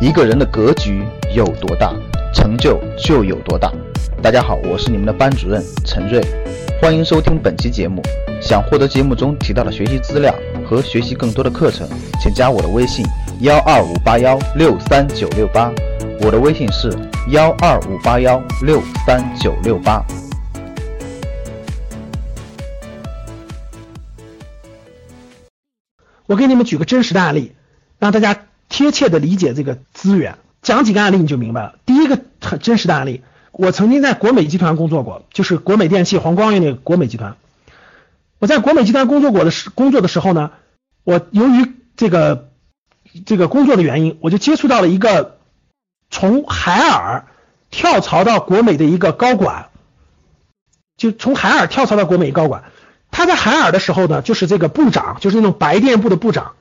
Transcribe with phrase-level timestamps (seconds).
[0.00, 1.94] 一个人的格局有多大，
[2.32, 3.70] 成就就有多大。
[4.22, 6.22] 大家好，我是你们的班主任陈瑞，
[6.80, 8.00] 欢迎收听本期节目。
[8.40, 10.34] 想获得节目中提到的学习资料
[10.66, 11.86] 和学习更多的课程，
[12.18, 13.04] 请加我的微信
[13.40, 15.70] 幺二五八幺六三九六八。
[16.22, 16.90] 我的微信是
[17.28, 20.02] 幺二五八幺六三九六八。
[26.24, 27.52] 我给你们举个真实的案例，
[27.98, 30.38] 让大家贴切的理解这个资源。
[30.62, 31.74] 讲几个案例你就明白了。
[31.86, 37.36] 第一个很真实的案例，我曾经在国美集团工作过，就是国美电器黄光裕那个国美集团。
[38.38, 40.50] 我在国美集团工作过的时工作的时候呢，
[41.02, 42.50] 我由于这个
[43.24, 45.38] 这个工作的原因，我就接触到了一个
[46.10, 47.26] 从海尔
[47.70, 49.70] 跳槽到国美的一个高管，
[50.98, 52.64] 就从海尔跳槽到国美高管。
[53.10, 56.52] 他在海尔的时候呢，就是这个部长，就是那种白电部的部长。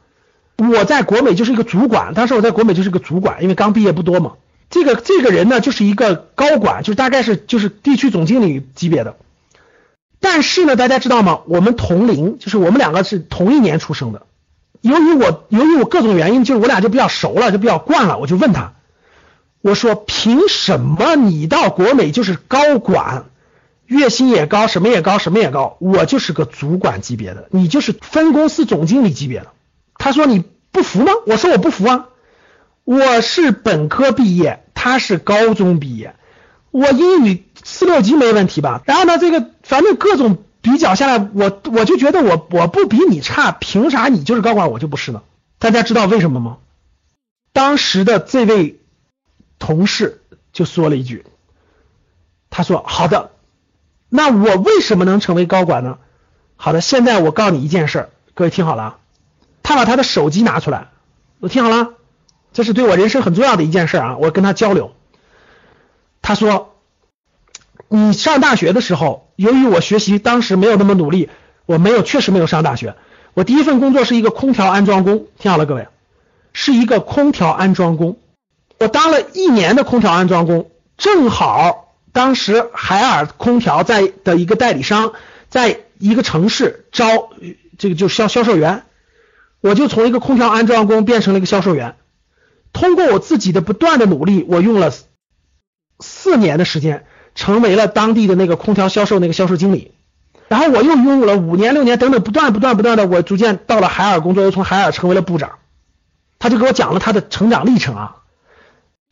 [0.59, 4.33] 我在国美就是一个主管，当时我在国美就是个主管，因为刚毕业不多嘛。
[4.69, 9.15] 这个这个人呢，就是一个高管，就是大概是就是地区总经理级别的。
[10.19, 11.39] 但是呢，大家知道吗？
[11.47, 14.23] 我们同龄，就是我们两个是同一年出生的。
[14.81, 18.17] 由于我由于我各种原因，就是我俩就比较熟了，就比较惯了。
[18.17, 18.73] 我就问他，
[19.61, 23.25] 我说凭什么你到国美就是高管？
[23.85, 29.47] 月薪也高，什么也高，什么也高，我就是个主管级别的，你就是分公司总经理级别的。
[29.97, 31.11] 他说你不服吗？
[31.25, 32.09] 我说我不服啊，
[32.83, 36.15] 我是本科毕业，他是高中毕业，
[36.71, 38.81] 我英语四六级没问题吧？
[38.85, 45.21] 然后呢，这个反正各种比较下来，我我就觉得我我不比你差，凭啥你就是高管，我就不是呢？
[45.57, 46.57] 大家知道为什么吗？
[47.51, 48.79] 当时的这位
[49.57, 50.21] 同事
[50.53, 51.25] 就说了一句，
[52.49, 53.31] 他说好的。
[54.11, 55.97] 那我为什么能成为高管呢？
[56.55, 58.97] 好的，现在我告诉你一件事儿，各位听好了啊，
[59.63, 60.89] 他把他的手机拿出来，
[61.39, 61.93] 我听好了，
[62.53, 64.93] 这是对我人生很重要的一件事啊，我跟他交流，
[66.21, 66.75] 他说，
[67.87, 71.29] 你上大学的时候，由于我学习当时没有那么努力，
[71.65, 72.95] 我没有确实没有上大学，
[73.33, 75.87] 我第一份工作是一个空调安装工，听好了各位，
[76.53, 78.17] 是一个空调安装工，
[78.79, 81.85] 我当了一年的空调安装工，正好。
[82.11, 85.13] 当时海尔空调在的一个代理商，
[85.47, 87.29] 在一个城市招
[87.77, 88.83] 这个就销销售员，
[89.61, 91.95] 我就从一个空调安装工变成了一个销售员。
[92.73, 94.91] 通过我自己的不断的努力，我用了
[95.99, 97.05] 四年的时间，
[97.35, 99.91] 成为了当地的那个空调销售那个销售经理。
[100.47, 105.59] 然后我又用了五年六年等等，不断不断不断的，我逐渐到了海尔工作，又从海尔成为了部长。
[106.39, 108.15] 他就给我讲了他的成长历程啊，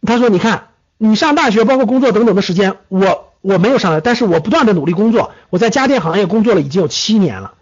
[0.06, 0.68] 他说你看。
[1.00, 7.54] 你上大学，包括工作等等的时间，我我没有上来，但是我不断的努力工作，我在家电行业工作了已经有七年了。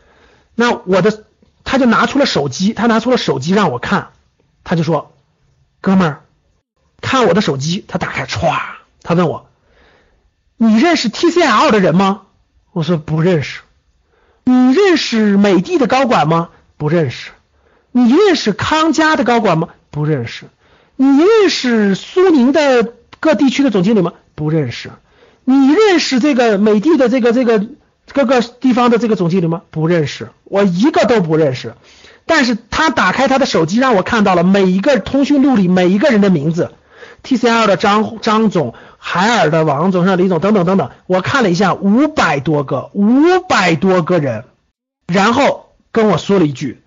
[0.55, 1.25] 那我的，
[1.65, 4.11] 他就拿出了手机，他拿出了手机让我看，
[4.63, 5.13] 他就说，
[5.81, 6.21] 哥们儿，
[7.01, 8.57] 看我的手机，他打开，歘，
[9.03, 9.49] 他问我，
[10.55, 12.21] 你认识 TCL 的人吗？
[12.71, 13.59] 我说不认识。
[14.45, 16.49] 你认识美的的高管吗？
[16.77, 17.31] 不认识。
[17.91, 19.69] 你认识康佳的高管吗？
[19.91, 20.45] 不认识。
[20.95, 22.93] 你认识苏宁的？
[23.21, 24.13] 各地区的总经理吗？
[24.35, 24.91] 不认识。
[25.45, 27.65] 你认识这个美的的这个这个
[28.13, 29.61] 各个地方的这个总经理吗？
[29.71, 31.75] 不认识，我一个都不认识。
[32.25, 36.71] 但是他打开他的手机，让我看到了每一个通讯录里每一个人的名字
[37.23, 40.89] ，TCL 的张张总、海尔的王总、上李总等等等等。
[41.05, 44.45] 我看了一下，五百多个，五百多个人，
[45.05, 46.81] 然后跟我说了一句。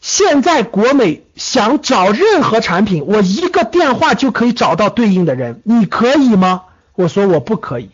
[0.00, 6.64] 现在国美想找任何产品，我一个电话就可以找到对应的人，你可以吗？
[6.94, 7.90] 我说我不可以。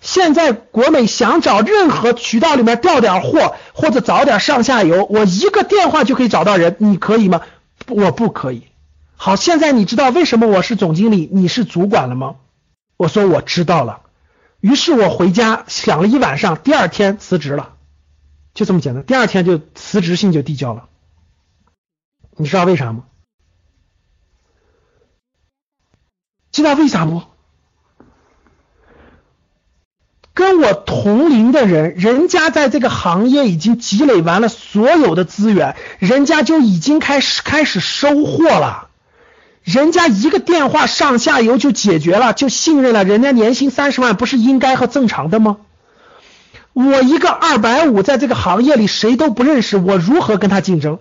[0.00, 7.42] 现在国美想找任何渠道里面调点货或者找点上下游，我一个电话就可以找到人，你可以吗？
[7.88, 8.68] 我不可以。
[9.16, 12.36] 好，现在你知道为什么我是总经理，你是主管了吗？
[12.96, 14.02] 我说我知道了。
[14.60, 17.74] 于是我回家想了一晚上，第二天辞职了，
[18.54, 19.04] 就这么简单。
[19.04, 20.88] 第二天就辞职信就递交了。
[22.36, 23.04] 你知道为啥吗？
[26.52, 27.22] 知道为啥不？
[30.34, 30.72] 跟我
[31.02, 38.88] 同龄的人，人家在这个行业已经积累完了所有的资源，人家就已经开始开始收获了，
[39.62, 45.58] 人家一个电话上下游就解决了，就信任了，人家年薪三十万不是应该和正常的吗？
[46.72, 50.98] 我一个二百五，在这个行业里谁都不认识，我如何跟他竞争？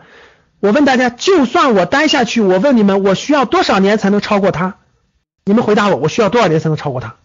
[0.60, 4.76] 我问大家，就算我待下去，我问你们，我需要多少年才能超过他？
[5.46, 7.16] 你们回答我，我需要多少年才能超过他？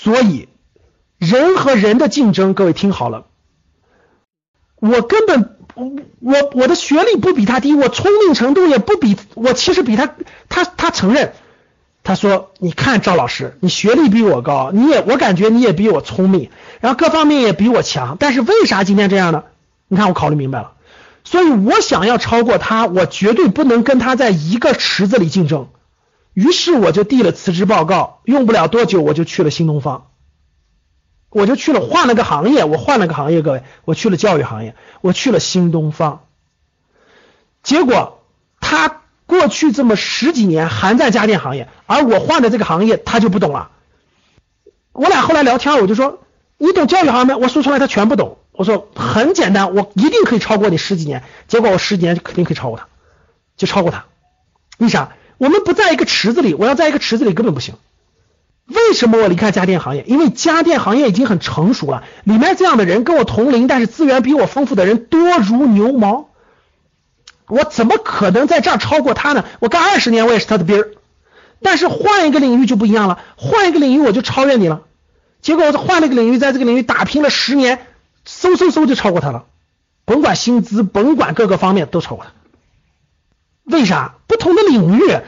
[0.00, 0.48] 所以，
[1.18, 3.26] 人和人的竞争，各位听好了，
[4.76, 5.90] 我根本我
[6.20, 10.14] 我我的学历不比他低，我聪明程度也不比我其实比他
[10.48, 11.32] 他他承认，
[12.04, 19.42] 他说你看赵老师，你学历比我高，你也我感觉你也比我聪明，然后各方面也比我强，但是为啥今天这样呢？
[19.88, 20.74] 你看我考虑明白了，
[21.24, 25.66] 所以我想要超过他，我绝对不能跟他在一个池子里竞争。
[26.38, 30.12] 于是我就递了辞职报告，用不了多久我就去了新东方，
[31.30, 36.26] 我就去了换了个行业，我换了个行业，各位，我去了教育行业，我去了新东方。
[37.64, 38.22] 结果
[38.60, 43.72] 他过去这么十几年还在家电行业，而我换的这个行业他就不懂了。
[44.92, 46.20] 我俩后来聊天，我就说
[46.56, 47.36] 你懂教育行业吗？
[47.36, 48.38] 我说出来他全不懂。
[48.52, 51.24] 我说很简单，我一定可以超过你十几年。
[51.48, 52.86] 结果我十几年就肯定可以超过他，
[53.56, 54.04] 就超过他。
[54.78, 55.10] 为啥？
[55.38, 57.74] 我们不在一个池子里，我要在一个池子里根本不行。
[58.66, 60.04] 为什么我离开家电行业？
[60.06, 66.28] 因为家电行业已经很成熟了，里面这样的人跟我同龄，但是资源比我丰富的人多如牛毛。
[67.46, 69.46] 我怎么可能在这儿超过他呢？
[69.60, 70.90] 我干二十年，我也是他的兵儿。
[71.62, 74.82] 但是换一个领域就不一样了，换一个领域我就超越你了。
[75.40, 77.86] 结果我换了一个领域，在这个领域打拼了十年，
[78.26, 79.46] 嗖嗖嗖就超过他了，
[80.04, 82.32] 甭管薪资，甭管各个方面都超过他。
[83.64, 84.16] 为啥？
[84.38, 85.18] 不同的领域，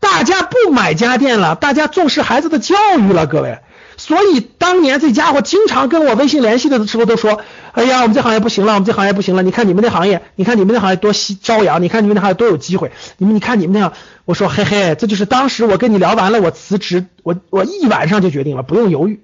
[0.00, 3.58] 大家不买家电了，大家重视孩子的教育了，各位。
[3.98, 7.42] 所以当年这家伙经常跟我微信联系的时候都说
[7.72, 9.42] ：“哎呀，我们这行业不行了，我们这行业不行了。
[9.42, 12.92] 你看你们那行业，你看你们那行业多吸朝阳，你看你们那行业多有机会。
[13.18, 13.92] 你们你看你们那样。”
[14.24, 19.20] 我说：“嘿嘿，这就是当时我跟你聊完了，我辞职，我我一晚上就决定了，不用犹豫，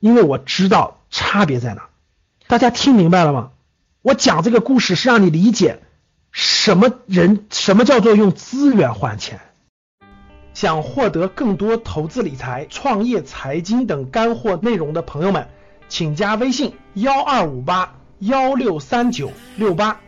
[0.00, 1.84] 因为我知道差别在哪。
[2.46, 3.50] 大家听明白了吗？
[4.02, 5.80] 我讲这个故事是让你理解。”
[6.30, 9.40] 什么人什么叫做用资源换钱？
[10.54, 15.46] 想获得更多投资理财创业财经等干货内容的朋友们
[15.88, 20.00] 请加微信幺二五八幺六三九六八。